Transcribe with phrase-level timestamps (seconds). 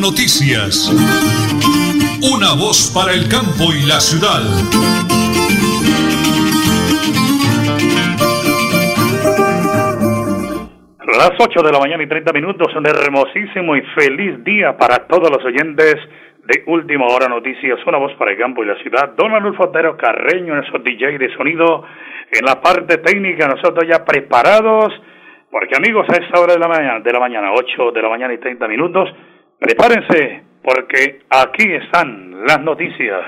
[0.00, 0.90] Noticias.
[2.22, 4.42] Una voz para el campo y la ciudad.
[11.06, 15.30] Las 8 de la mañana y 30 minutos, un hermosísimo y feliz día para todos
[15.30, 15.96] los oyentes
[16.46, 19.14] de Última Hora Noticias, una voz para el campo y la ciudad.
[19.16, 21.84] Don Arnulfo Otero Carreño, nuestro DJ de sonido,
[22.30, 24.92] en la parte técnica, nosotros ya preparados,
[25.50, 28.34] porque amigos, a esta hora de la mañana, de la mañana, 8 de la mañana
[28.34, 29.08] y 30 minutos,
[29.58, 33.20] prepárense, porque aquí están las noticias.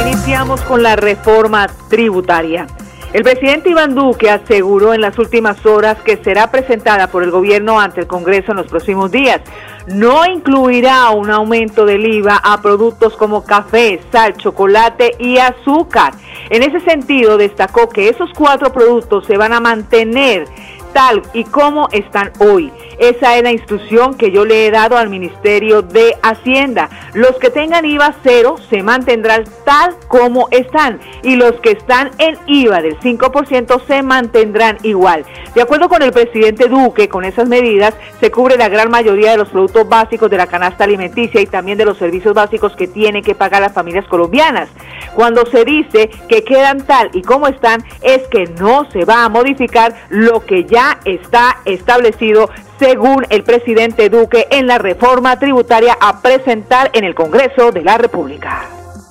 [0.00, 2.66] Iniciamos con la reforma tributaria.
[3.12, 7.78] El presidente Iván Duque aseguró en las últimas horas que será presentada por el gobierno
[7.78, 9.40] ante el Congreso en los próximos días.
[9.86, 16.14] No incluirá un aumento del IVA a productos como café, sal, chocolate y azúcar.
[16.50, 20.46] En ese sentido, destacó que esos cuatro productos se van a mantener
[20.94, 22.72] tal y como están hoy.
[22.98, 26.90] Esa es la instrucción que yo le he dado al Ministerio de Hacienda.
[27.14, 32.36] Los que tengan IVA cero se mantendrán tal como están y los que están en
[32.46, 35.24] IVA del 5% se mantendrán igual.
[35.54, 39.38] De acuerdo con el presidente Duque, con esas medidas se cubre la gran mayoría de
[39.38, 43.22] los productos básicos de la canasta alimenticia y también de los servicios básicos que tienen
[43.22, 44.68] que pagar las familias colombianas.
[45.14, 49.28] Cuando se dice que quedan tal y como están, es que no se va a
[49.28, 56.20] modificar lo que ya está establecido según el presidente Duque en la reforma tributaria a
[56.20, 58.62] presentar en el Congreso de la República.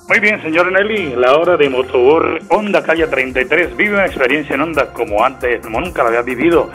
[0.08, 3.74] Muy bien, señor Nelly, la hora de Motor Honda Calle 33.
[3.74, 6.70] Vive una experiencia en Honda como antes, como nunca la había vivido.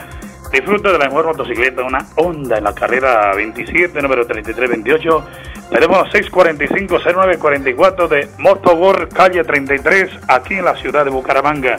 [0.52, 5.24] Disfruta de la mejor motocicleta, una Honda en la carrera 27, número 3328.
[5.70, 11.76] Teléfono 645-0944 de Motor Calle 33, aquí en la ciudad de Bucaramanga.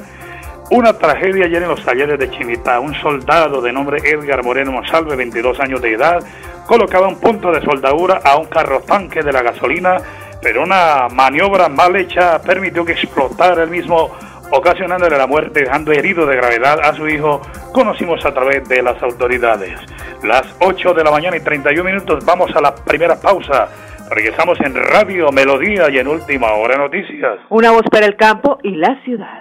[0.72, 2.80] Una tragedia ayer en los talleres de Chimita.
[2.80, 6.24] Un soldado de nombre Edgar Moreno Monsalve, 22 años de edad,
[6.66, 9.98] colocaba un punto de soldadura a un carro tanque de la gasolina,
[10.42, 14.12] pero una maniobra mal hecha permitió que explotara el mismo,
[14.50, 17.42] ocasionándole la muerte, dejando herido de gravedad a su hijo,
[17.74, 19.78] conocimos a través de las autoridades.
[20.24, 23.68] Las 8 de la mañana y 31 minutos, vamos a la primera pausa.
[24.10, 27.40] Regresamos en Radio Melodía y en Última Hora Noticias.
[27.50, 29.41] Una voz para el campo y la ciudad.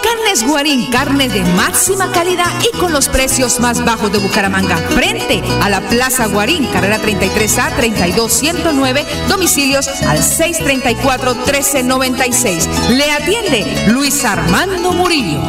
[0.00, 4.78] Multicarnes Guarín, carne de máxima calidad y con los precios más bajos de Bucaramanga.
[4.78, 12.66] Frente a la Plaza Guarín, carrera 33A 32109, domicilios al 634-1396.
[12.90, 15.42] Le atiende Luis Armando Murillo.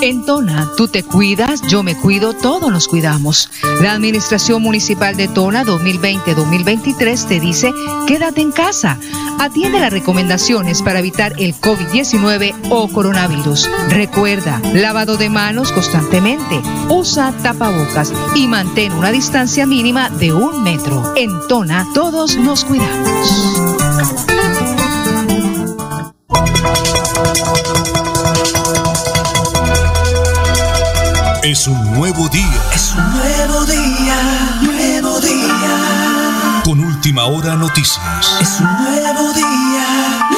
[0.00, 3.50] En Tona, tú te cuidas, yo me cuido, todos nos cuidamos.
[3.80, 7.72] La Administración Municipal de Tona 2020-2023 te dice,
[8.06, 8.98] quédate en casa.
[9.38, 13.65] Atiende las recomendaciones para evitar el COVID-19 o coronavirus.
[13.88, 21.14] Recuerda, lavado de manos constantemente, usa tapabocas y mantén una distancia mínima de un metro.
[21.16, 23.66] En Tona, todos nos cuidamos.
[31.42, 32.62] Es un nuevo día.
[32.74, 36.60] Es un nuevo día, nuevo día.
[36.64, 38.36] Con última hora noticias.
[38.40, 40.35] Es un nuevo día, nuevo día.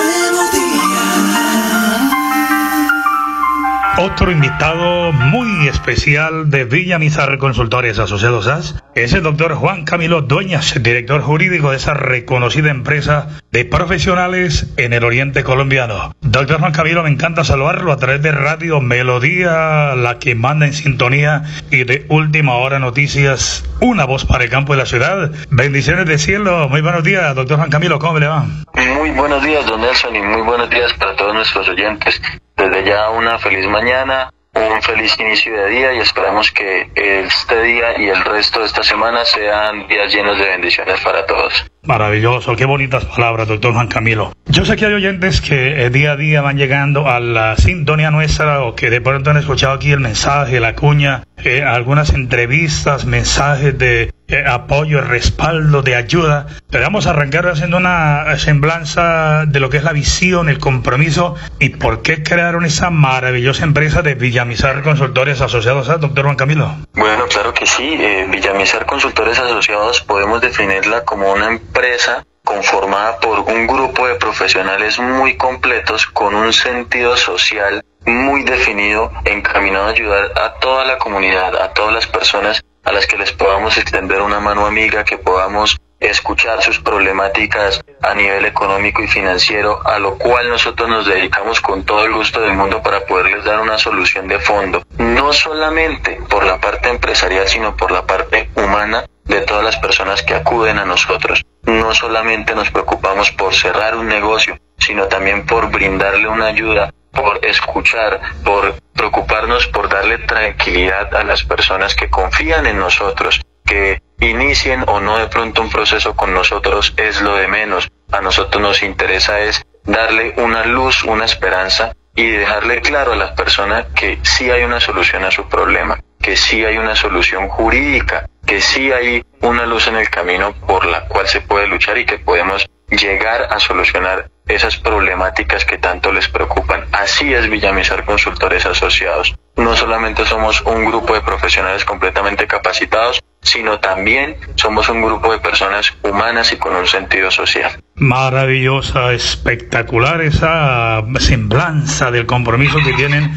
[4.00, 10.22] Otro invitado muy especial de Villa Mizar Consultores Asociados AS es el doctor Juan Camilo
[10.22, 16.12] Dueñas, director jurídico de esa reconocida empresa de profesionales en el oriente colombiano.
[16.20, 20.74] Doctor Juan Camilo, me encanta saludarlo a través de Radio Melodía, la que manda en
[20.74, 21.42] sintonía
[21.72, 25.32] y de Última Hora Noticias, una voz para el campo de la ciudad.
[25.50, 28.46] Bendiciones de cielo, muy buenos días, doctor Juan Camilo, ¿cómo le va?
[28.94, 32.20] Muy buenos días, don Nelson, y muy buenos días para todos nuestros oyentes.
[32.58, 37.96] Desde ya una feliz mañana, un feliz inicio de día y esperamos que este día
[37.98, 41.64] y el resto de esta semana sean días llenos de bendiciones para todos.
[41.84, 44.32] Maravilloso, qué bonitas palabras, doctor Juan Camilo.
[44.46, 48.10] Yo sé que hay oyentes que eh, día a día van llegando a la sintonía
[48.10, 53.04] nuestra o que de pronto han escuchado aquí el mensaje, la cuña, eh, algunas entrevistas,
[53.04, 56.46] mensajes de eh, apoyo, respaldo, de ayuda.
[56.70, 61.36] Pero vamos a arrancar haciendo una semblanza de lo que es la visión, el compromiso
[61.58, 66.74] y por qué crearon esa maravillosa empresa de Villamizar Consultores Asociados, ¿ah, doctor Juan Camilo?
[66.94, 67.98] Bueno, claro que sí.
[68.30, 74.98] Villamizar Consultores Asociados podemos definirla como una empresa empresa conformada por un grupo de profesionales
[74.98, 81.54] muy completos con un sentido social muy definido, encaminado a ayudar a toda la comunidad,
[81.60, 85.76] a todas las personas a las que les podamos extender una mano amiga, que podamos
[86.00, 91.84] escuchar sus problemáticas a nivel económico y financiero, a lo cual nosotros nos dedicamos con
[91.84, 96.44] todo el gusto del mundo para poderles dar una solución de fondo, no solamente por
[96.44, 100.84] la parte empresarial, sino por la parte humana de todas las personas que acuden a
[100.84, 101.44] nosotros.
[101.62, 107.44] No solamente nos preocupamos por cerrar un negocio, sino también por brindarle una ayuda, por
[107.44, 114.84] escuchar, por preocuparnos por darle tranquilidad a las personas que confían en nosotros, que inicien
[114.88, 117.88] o no de pronto un proceso con nosotros es lo de menos.
[118.10, 123.32] A nosotros nos interesa es darle una luz, una esperanza y dejarle claro a las
[123.32, 128.28] personas que sí hay una solución a su problema, que sí hay una solución jurídica
[128.44, 132.04] que sí hay una luz en el camino por la cual se puede luchar y
[132.04, 136.84] que podemos llegar a solucionar esas problemáticas que tanto les preocupan.
[136.92, 139.34] Así es Villamizar Consultores Asociados.
[139.58, 145.38] No solamente somos un grupo de profesionales completamente capacitados, sino también somos un grupo de
[145.38, 147.82] personas humanas y con un sentido social.
[147.96, 153.32] Maravillosa, espectacular esa semblanza del compromiso que tienen,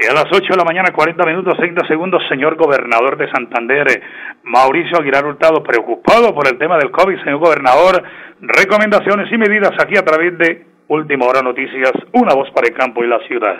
[0.00, 4.02] Y a las 8 de la mañana, 40 minutos, 30 segundos, señor gobernador de Santander,
[4.44, 8.02] Mauricio Aguilar Hurtado, preocupado por el tema del COVID, señor gobernador,
[8.40, 13.02] recomendaciones y medidas aquí a través de Última Hora Noticias, una voz para el campo
[13.02, 13.56] y la ciudad.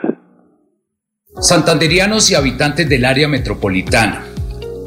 [1.41, 4.23] Santanderianos y habitantes del área metropolitana,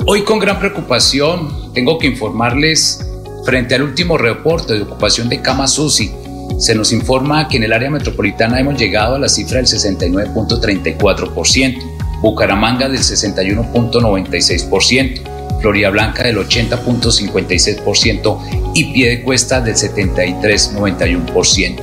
[0.08, 3.15] hoy con gran preocupación tengo que informarles
[3.46, 5.80] frente al último reporte de ocupación de camas
[6.58, 12.22] se nos informa que en el área metropolitana hemos llegado a la cifra del 69.34%,
[12.22, 15.22] Bucaramanga del 61.96%,
[15.62, 21.80] Florida Blanca del 80.56% y Piedecuesta del 73.91%.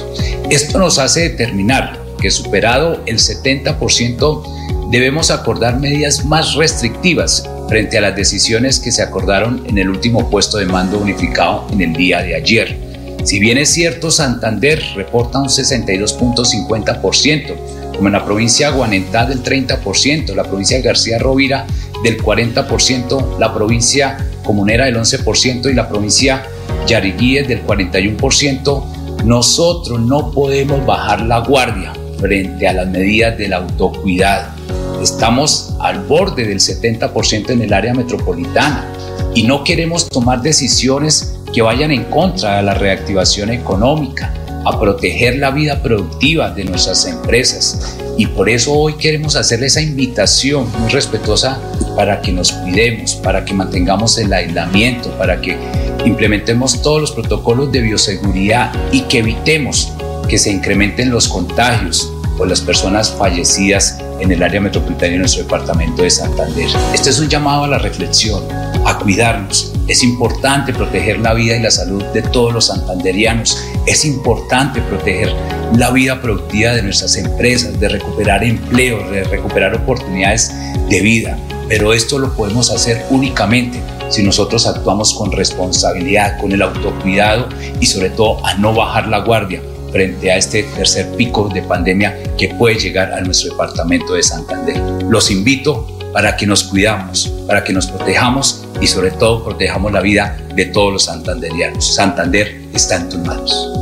[0.50, 8.02] Esto nos hace determinar que superado el 70% debemos acordar medidas más restrictivas frente a
[8.02, 12.20] las decisiones que se acordaron en el último puesto de mando unificado en el día
[12.20, 12.76] de ayer.
[13.24, 17.54] Si bien es cierto, Santander reporta un 62.50%,
[17.96, 21.66] como en la provincia de Guanentá del 30%, la provincia de García Rovira
[22.04, 26.42] del 40%, la provincia Comunera del 11% y la provincia
[26.86, 34.61] Yariguíes del 41%, nosotros no podemos bajar la guardia frente a las medidas del autocuidado.
[35.02, 38.86] Estamos al borde del 70% en el área metropolitana
[39.34, 44.32] y no queremos tomar decisiones que vayan en contra de la reactivación económica,
[44.64, 47.96] a proteger la vida productiva de nuestras empresas.
[48.16, 51.60] Y por eso hoy queremos hacerle esa invitación muy respetuosa
[51.96, 55.58] para que nos cuidemos, para que mantengamos el aislamiento, para que
[56.04, 59.92] implementemos todos los protocolos de bioseguridad y que evitemos
[60.28, 62.08] que se incrementen los contagios
[62.42, 66.68] o las personas fallecidas en el área metropolitana de nuestro departamento de Santander.
[66.92, 68.42] Este es un llamado a la reflexión,
[68.84, 69.72] a cuidarnos.
[69.86, 73.62] Es importante proteger la vida y la salud de todos los santanderianos.
[73.86, 75.32] Es importante proteger
[75.76, 80.52] la vida productiva de nuestras empresas, de recuperar empleo, de recuperar oportunidades
[80.88, 81.38] de vida.
[81.68, 87.48] Pero esto lo podemos hacer únicamente si nosotros actuamos con responsabilidad, con el autocuidado
[87.80, 92.16] y sobre todo a no bajar la guardia frente a este tercer pico de pandemia
[92.36, 94.76] que puede llegar a nuestro departamento de Santander.
[95.08, 100.00] Los invito para que nos cuidamos, para que nos protejamos y sobre todo protejamos la
[100.00, 101.94] vida de todos los santanderianos.
[101.94, 103.81] Santander está en tus manos.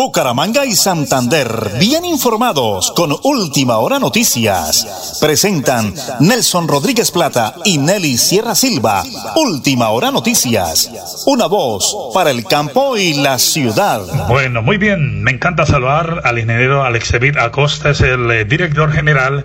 [0.00, 5.18] Bucaramanga y Santander, bien informados con Última Hora Noticias.
[5.20, 9.02] Presentan Nelson Rodríguez Plata y Nelly Sierra Silva.
[9.36, 10.90] Última Hora Noticias.
[11.26, 14.00] Una voz para el campo y la ciudad.
[14.26, 15.22] Bueno, muy bien.
[15.22, 19.44] Me encanta saludar al ingeniero Alexevit Acosta, es el eh, director general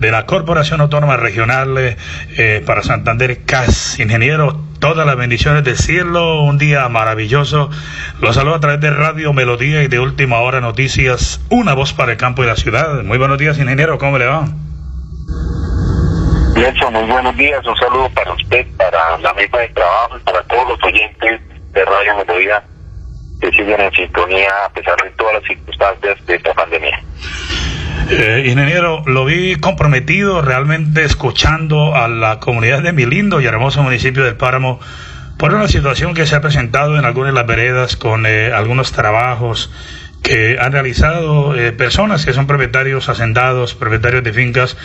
[0.00, 1.96] de la Corporación Autónoma Regional eh,
[2.36, 4.00] eh, para Santander, CAS.
[4.00, 7.70] Ingeniero, todas las bendiciones del cielo, un día maravilloso.
[8.20, 12.10] Los saludo a través de Radio Melodía y de Última Hora Noticias, una voz para
[12.10, 13.04] el campo y la ciudad.
[13.04, 14.44] Muy buenos días, ingeniero, ¿cómo le va?
[16.56, 20.42] Nelson, muy buenos días, un saludo para usted, para la mesa de trabajo y para
[20.42, 21.40] todos los oyentes
[21.72, 22.64] de Radio Melodía
[23.40, 27.00] que siguen en sintonía a pesar de todas las circunstancias de esta pandemia.
[28.14, 33.82] Eh, ingeniero, lo vi comprometido realmente escuchando a la comunidad de mi lindo y hermoso
[33.82, 34.80] municipio del Páramo
[35.38, 38.92] por una situación que se ha presentado en algunas de las veredas con eh, algunos
[38.92, 39.70] trabajos
[40.22, 44.76] que han realizado eh, personas que son propietarios hacendados, propietarios de fincas,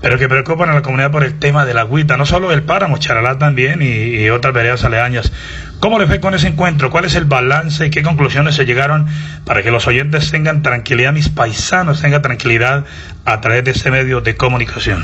[0.00, 2.62] pero que preocupan a la comunidad por el tema de la agüita, no solo el
[2.62, 5.32] páramo, Charalá también y, y, otras veredas aledañas.
[5.80, 6.90] ¿Cómo le fue con ese encuentro?
[6.90, 9.06] ¿Cuál es el balance y qué conclusiones se llegaron
[9.46, 12.84] para que los oyentes tengan tranquilidad, mis paisanos tengan tranquilidad
[13.24, 15.02] a través de este medio de comunicación?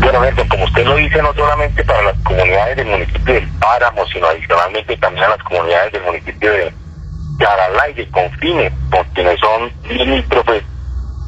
[0.00, 4.04] Bueno, Beto, como usted lo dice, no solamente para las comunidades del municipio del Páramo,
[4.12, 6.72] sino adicionalmente también a las comunidades del municipio de
[7.38, 10.64] Charalá y de Confines, con quienes son limítrofes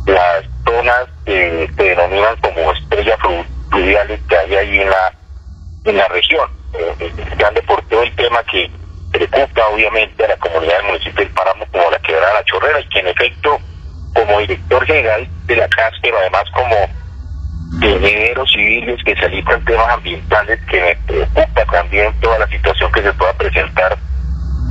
[0.06, 3.18] las zonas que se denominan como estrellas
[3.70, 4.80] fluviales que hay ahí
[5.84, 6.59] en la región.
[6.72, 8.70] Eh, grande por todo el tema que
[9.10, 12.88] preocupa obviamente a la comunidad del municipio del Páramo como la quebrada La Chorrera y
[12.88, 13.58] que en efecto
[14.14, 16.76] como director general de la CAS, pero además como
[17.82, 23.02] ingenieros civiles que se en temas ambientales que me preocupa también toda la situación que
[23.02, 23.96] se pueda presentar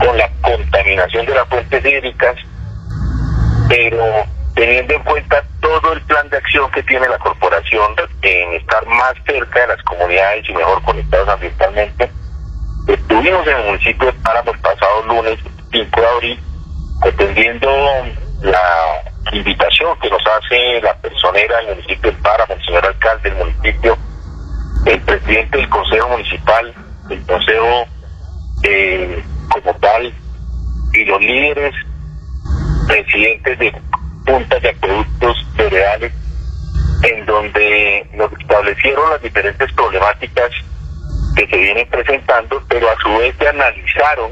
[0.06, 2.36] con la contaminación de las fuentes hídricas,
[3.68, 8.86] pero teniendo en cuenta todo el plan de acción que tiene la corporación en estar
[8.88, 12.12] más cerca de las comunidades y mejor conectados ambientalmente,
[12.88, 15.40] estuvimos en el municipio de Páramo el pasado lunes
[15.72, 16.40] 5 de abril
[17.02, 17.70] atendiendo
[18.42, 23.46] la invitación que nos hace la personera del municipio de Páramo, el señor alcalde del
[23.46, 23.98] municipio,
[24.86, 26.74] el presidente del consejo municipal,
[27.10, 27.86] el consejo
[28.64, 30.14] eh, como tal,
[30.94, 31.76] y los líderes
[32.88, 33.72] presidentes de
[34.30, 36.14] puntas de acueductos federales
[37.04, 40.52] en donde nos establecieron las diferentes problemáticas
[41.36, 44.32] que se vienen presentando, pero a su vez se analizaron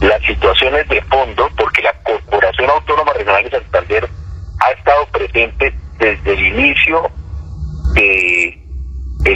[0.00, 4.08] las situaciones de fondo, porque la Corporación Autónoma Regional de Santander
[4.60, 7.10] ha estado presente desde el inicio
[7.94, 8.56] de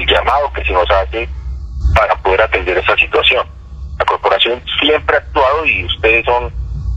[0.07, 1.29] llamado que se nos hace
[1.95, 3.47] para poder atender esa situación.
[3.99, 6.53] La corporación siempre ha actuado y ustedes son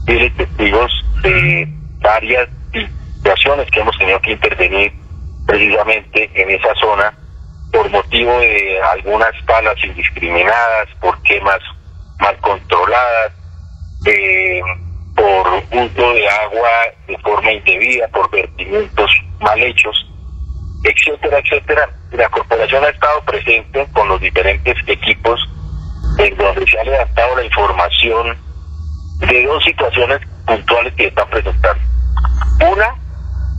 [0.06, 1.68] testigos de
[2.00, 2.48] varias
[3.18, 4.92] situaciones que hemos tenido que intervenir
[5.46, 7.12] precisamente en esa zona
[7.72, 11.60] por motivo de algunas palas indiscriminadas, por quemas
[12.18, 13.32] mal controladas,
[14.06, 14.60] eh,
[15.14, 16.70] por uso de agua
[17.06, 20.06] de forma indebida, por vertimientos mal hechos,
[20.84, 21.90] etcétera, etcétera.
[22.12, 25.40] La corporación ha estado presente con los diferentes equipos
[26.18, 28.36] en donde se ha levantado la información
[29.20, 31.80] de dos situaciones puntuales que están presentando.
[32.60, 33.07] Una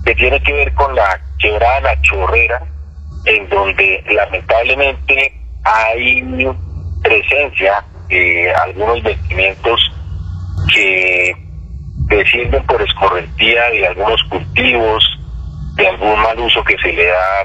[0.09, 2.59] que tiene que ver con la quebrada La Chorrera,
[3.25, 5.31] en donde lamentablemente
[5.63, 6.47] hay
[7.03, 9.79] presencia de algunos vertimientos
[10.73, 11.35] que
[12.07, 15.03] descienden por escorrentía de algunos cultivos,
[15.75, 17.41] de algún mal uso que se le da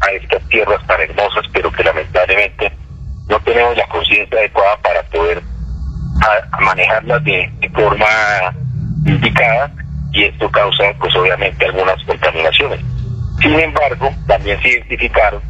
[0.00, 2.72] a estas tierras tan hermosas, pero que lamentablemente
[3.28, 5.40] no tenemos la conciencia adecuada para poder
[6.58, 8.06] manejarlas de, forma
[9.06, 9.70] indicada
[10.12, 12.80] y esto causa pues obviamente algunas contaminaciones.
[13.40, 15.42] Sin embargo, también se identificaron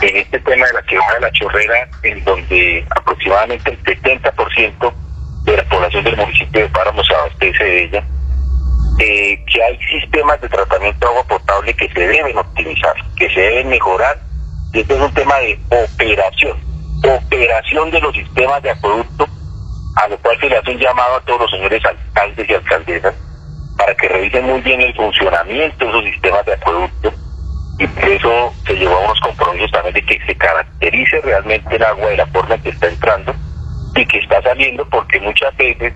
[0.00, 4.92] en este tema de la quebrada de la chorrera, en donde aproximadamente el 70%
[5.44, 8.04] de la población del municipio de Páramo se abastece de ella,
[9.00, 13.40] eh, que hay sistemas de tratamiento de agua potable que se deben optimizar, que se
[13.40, 14.18] deben mejorar,
[14.72, 16.58] y este es un tema de operación,
[17.04, 19.26] operación de los sistemas de acueducto,
[19.96, 23.14] a lo cual se le hace un llamado a todos los señores alcaldes y alcaldesas
[23.80, 27.12] para que revisen muy bien el funcionamiento de esos sistemas de acueducto.
[27.78, 31.82] Y por eso se llevó a unos compromisos también de que se caracterice realmente el
[31.82, 33.34] agua de la forma en que está entrando
[33.96, 35.94] y que está saliendo porque muchas veces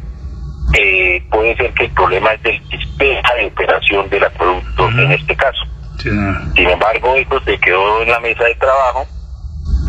[0.78, 5.36] eh, puede ser que el problema es del sistema de operación del acueducto en este
[5.36, 5.62] caso.
[5.98, 9.06] Sin embargo, esto se quedó en la mesa de trabajo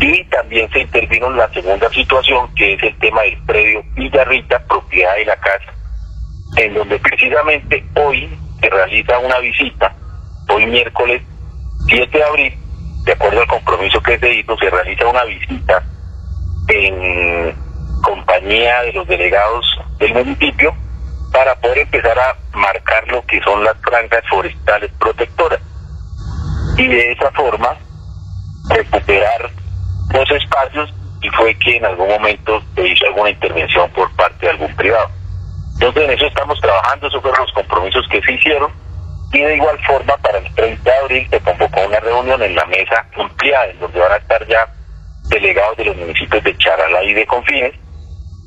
[0.00, 4.58] y también se intervino en la segunda situación que es el tema del predio Villarrita,
[4.66, 5.75] propiedad de la casa,
[6.56, 8.28] en donde precisamente hoy
[8.60, 9.94] se realiza una visita,
[10.48, 11.22] hoy miércoles
[11.88, 12.54] 7 de abril,
[13.04, 15.82] de acuerdo al compromiso que se hizo, se realiza una visita
[16.68, 17.54] en
[18.02, 19.64] compañía de los delegados
[19.98, 20.74] del municipio
[21.32, 25.60] para poder empezar a marcar lo que son las franjas forestales protectoras
[26.76, 27.76] y de esa forma
[28.68, 29.50] recuperar
[30.12, 30.92] los espacios
[31.22, 35.10] y fue que en algún momento se hizo alguna intervención por parte de algún privado.
[35.78, 38.70] Entonces en eso estamos trabajando, esos fueron los compromisos que se hicieron
[39.32, 42.64] y de igual forma para el 30 de abril se convocó una reunión en la
[42.64, 44.66] mesa ampliada en donde van a estar ya
[45.28, 47.74] delegados de los municipios de Charalá y de Confines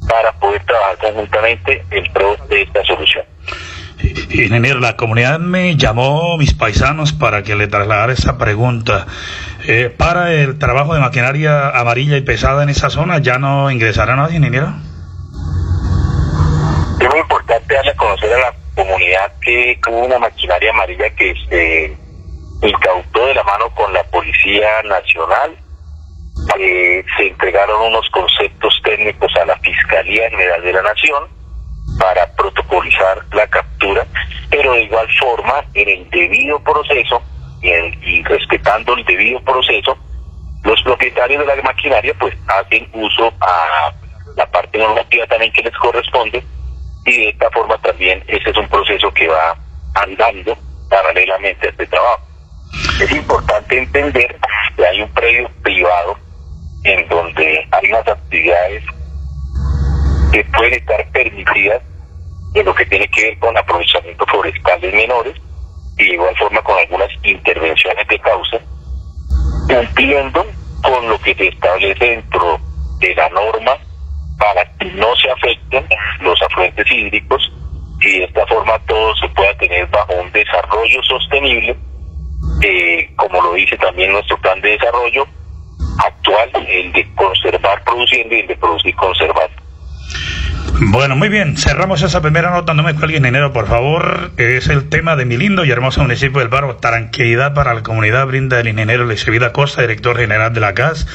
[0.08, 3.26] para poder trabajar conjuntamente en pro de esta solución.
[4.32, 9.06] Ingeniero, la comunidad me llamó, mis paisanos, para que le trasladara esa pregunta.
[9.68, 14.16] Eh, para el trabajo de maquinaria amarilla y pesada en esa zona, ¿ya no ingresará
[14.16, 14.74] nadie, ingeniero?
[17.50, 21.98] Importante darle a conocer a la comunidad que hubo una maquinaria amarilla que se
[22.62, 25.58] incautó de la mano con la Policía Nacional.
[26.60, 31.24] Eh, se entregaron unos conceptos técnicos a la Fiscalía General de la Nación
[31.98, 34.06] para protocolizar la captura,
[34.52, 37.20] pero de igual forma, en el debido proceso
[37.64, 39.98] y, respetando el debido proceso,
[40.64, 43.92] los propietarios de la maquinaria pues hacen uso a
[44.36, 46.44] la parte normativa también que les corresponde
[47.06, 49.58] y de esta forma también ese es un proceso que va
[49.96, 50.58] andando
[50.90, 52.22] paralelamente a este trabajo.
[53.02, 54.36] Es importante entender
[54.76, 56.18] que hay un predio privado
[56.84, 58.84] en donde hay unas actividades
[60.32, 61.82] que pueden estar permitidas
[62.54, 65.36] en lo que tiene que ver con aprovechamiento forestales menores
[65.98, 68.60] y de igual forma con algunas intervenciones de causa,
[69.68, 70.46] cumpliendo
[70.82, 72.60] con lo que se establece dentro
[73.00, 73.78] de la norma
[74.40, 75.86] para que no se afecten
[76.22, 77.52] los afluentes hídricos
[78.02, 81.76] y de esta forma todo se pueda tener bajo un desarrollo sostenible,
[82.64, 85.28] eh, como lo dice también nuestro plan de desarrollo
[86.06, 89.62] actual, el de conservar produciendo y el de producir conservando.
[90.82, 94.88] Bueno, muy bien, cerramos esa primera nota, no me cuelgue enero, por favor, es el
[94.90, 98.68] tema de mi lindo y hermoso municipio del Barro, tranquilidad para la comunidad, brinda el
[98.68, 101.08] ingeniero Luis Vida Costa, director general de la CAS.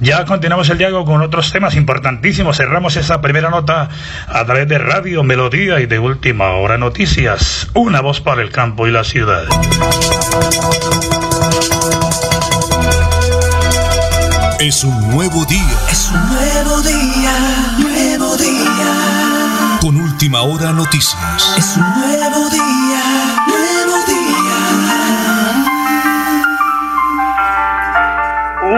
[0.00, 3.88] Ya continuamos el diálogo con otros temas importantísimos, cerramos esa primera nota
[4.26, 8.86] a través de Radio Melodía y de Última Hora Noticias, una voz para el campo
[8.86, 9.44] y la ciudad.
[14.60, 15.78] Es un nuevo día.
[15.88, 17.32] Es un nuevo día,
[20.18, 21.54] última hora noticias.
[21.56, 24.58] Es un nuevo día, nuevo día.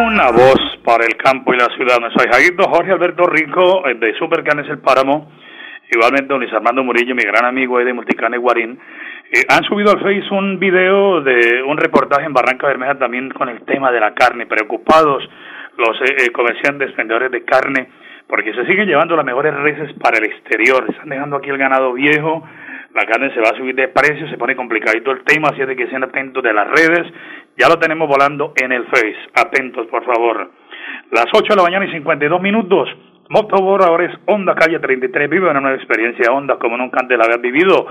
[0.05, 1.97] Una voz para el campo y la ciudad.
[2.15, 5.33] Soy Jairdo Jorge Alberto Rico eh, de Supercanes El Páramo.
[5.91, 8.79] Igualmente, don Luis Armando Murillo, mi gran amigo de Multicane Guarín.
[9.33, 13.49] Eh, han subido al Face un video de un reportaje en Barranca Bermeja también con
[13.49, 15.27] el tema de la carne, preocupados
[15.81, 17.89] los eh, eh, comerciantes, vendedores de carne,
[18.31, 20.87] porque se siguen llevando las mejores reses para el exterior.
[20.89, 22.43] Están dejando aquí el ganado viejo,
[22.95, 25.69] la carne se va a subir de precio, se pone complicadito el tema, así es
[25.69, 27.13] de que estén atentos de las redes.
[27.59, 29.19] Ya lo tenemos volando en el Face.
[29.35, 30.51] Atentos, por favor.
[31.11, 32.89] Las 8 de la mañana y 52 minutos.
[33.29, 35.31] Motobor ahora es Honda Calle 33.
[35.31, 37.87] Vive una nueva experiencia Honda como nunca antes la había vivido.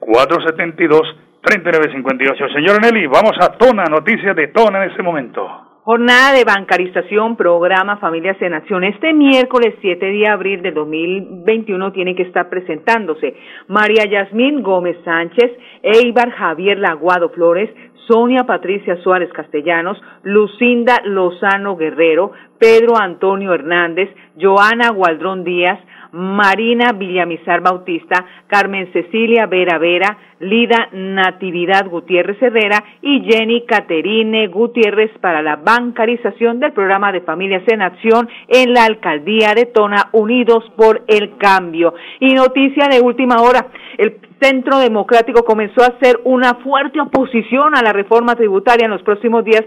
[0.00, 2.54] 317-472-3958.
[2.54, 5.71] Señor Nelly, vamos a Tona, noticias de Tona en este momento.
[5.84, 8.84] Jornada de bancarización, programa Familias en Acción.
[8.84, 13.34] Este miércoles 7 de abril de 2021 tiene que estar presentándose
[13.66, 15.50] María Yasmín Gómez Sánchez,
[15.82, 17.68] Eibar Javier Laguado Flores,
[18.06, 22.30] Sonia Patricia Suárez Castellanos, Lucinda Lozano Guerrero,
[22.62, 24.08] Pedro Antonio Hernández,
[24.40, 25.80] Joana Gualdrón Díaz,
[26.12, 35.10] Marina Villamizar Bautista, Carmen Cecilia Vera Vera, Lida Natividad Gutiérrez Herrera y Jenny Caterine Gutiérrez
[35.20, 40.64] para la bancarización del programa de Familias en Acción en la Alcaldía de Tona, Unidos
[40.76, 41.94] por el Cambio.
[42.20, 43.66] Y noticia de última hora,
[43.98, 49.02] el Centro Democrático comenzó a hacer una fuerte oposición a la reforma tributaria en los
[49.02, 49.62] próximos días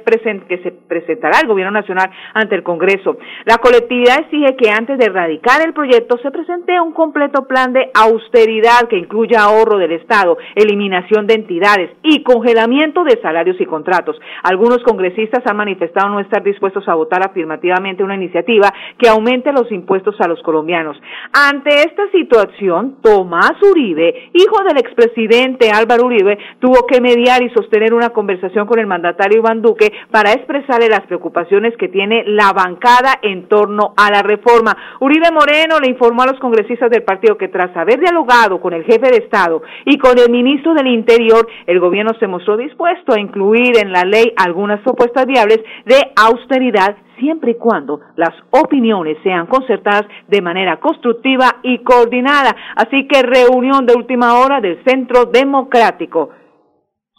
[0.50, 3.18] que se presentará el Gobierno Nacional ante el Congreso.
[3.46, 7.90] La colectividad exige que antes de erradicar el proyecto se presente un completo plan de
[7.94, 14.20] austeridad que incluya ahorro del Estado, eliminación de entidades y congelamiento de salarios y contratos.
[14.44, 19.72] Algunos congresistas han manifestado no estar dispuestos a votar afirmativamente una iniciativa que aumente los
[19.72, 20.98] impuestos a los colombianos.
[21.32, 27.94] Ante esta situación, Tomás Uribe, hijo del expresidente Álvaro Uribe, tuvo que mediar y sostener
[27.94, 33.20] una conversación con el mandatario Iván Duque para expresarle las preocupaciones que tiene la bancada
[33.22, 34.76] en torno a la reforma.
[35.00, 38.84] Uribe Moreno le informó a los congresistas del partido que tras haber dialogado con el
[38.84, 43.20] jefe de Estado y con el ministro del Interior, el gobierno se mostró dispuesto a
[43.20, 49.48] incluir en la ley algunas propuestas viables de austeridad siempre y cuando las opiniones sean
[49.48, 52.56] concertadas de manera constructiva y coordinada.
[52.76, 56.30] Así que reunión de última hora del Centro Democrático.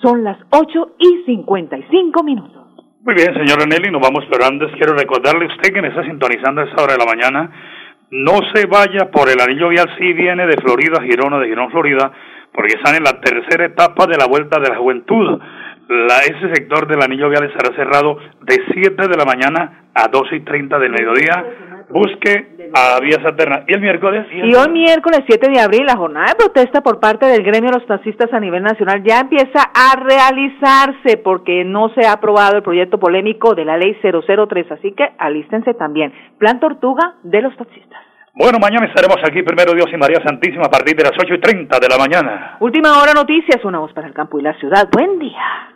[0.03, 2.67] Son las 8 y 55 minutos.
[3.03, 6.61] Muy bien, señora Nelly, nos vamos, antes quiero recordarle a usted que me está sintonizando
[6.61, 7.51] a esta hora de la mañana,
[8.11, 11.71] no se vaya por el anillo vial si viene de Florida, Girón o de Girón,
[11.71, 12.13] Florida,
[12.53, 15.41] porque están en la tercera etapa de la Vuelta de la Juventud.
[15.89, 20.37] La, ese sector del anillo vial estará cerrado de 7 de la mañana a 12
[20.37, 21.45] y 30 del mediodía.
[21.89, 23.63] Busque a vías alternas.
[23.69, 24.27] ¿Y el miércoles?
[24.33, 27.79] Y hoy miércoles 7 de abril, la jornada de protesta por parte del gremio de
[27.79, 32.65] los taxistas a nivel nacional ya empieza a realizarse porque no se ha aprobado el
[32.65, 34.73] proyecto polémico de la ley 003.
[34.73, 36.13] Así que alístense también.
[36.39, 38.01] Plan Tortuga de los taxistas.
[38.35, 41.41] Bueno, mañana estaremos aquí, primero Dios y María Santísima, a partir de las 8 y
[41.41, 42.57] 30 de la mañana.
[42.61, 44.89] Última hora noticias, una voz para el campo y la ciudad.
[44.93, 45.76] Buen día.